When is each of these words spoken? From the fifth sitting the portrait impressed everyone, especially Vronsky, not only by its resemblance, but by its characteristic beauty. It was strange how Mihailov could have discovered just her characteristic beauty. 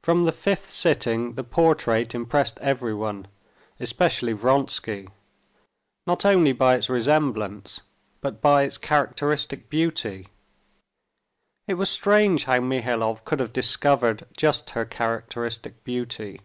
From 0.00 0.24
the 0.24 0.32
fifth 0.32 0.70
sitting 0.70 1.34
the 1.34 1.44
portrait 1.44 2.14
impressed 2.14 2.56
everyone, 2.60 3.26
especially 3.78 4.32
Vronsky, 4.32 5.06
not 6.06 6.24
only 6.24 6.52
by 6.52 6.76
its 6.76 6.88
resemblance, 6.88 7.82
but 8.22 8.40
by 8.40 8.62
its 8.62 8.78
characteristic 8.78 9.68
beauty. 9.68 10.28
It 11.66 11.74
was 11.74 11.90
strange 11.90 12.44
how 12.46 12.60
Mihailov 12.60 13.26
could 13.26 13.38
have 13.40 13.52
discovered 13.52 14.26
just 14.34 14.70
her 14.70 14.86
characteristic 14.86 15.84
beauty. 15.84 16.40